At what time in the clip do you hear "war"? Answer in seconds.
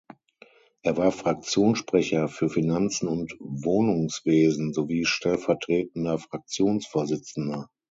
0.97-1.11